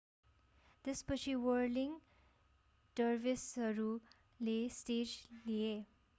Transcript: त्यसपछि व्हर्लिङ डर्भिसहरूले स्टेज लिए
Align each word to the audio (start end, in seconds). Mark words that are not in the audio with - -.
त्यसपछि 0.85 1.33
व्हर्लिङ 1.41 1.91
डर्भिसहरूले 2.95 4.57
स्टेज 4.75 5.15
लिए 5.45 5.73